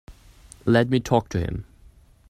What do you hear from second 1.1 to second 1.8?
to him.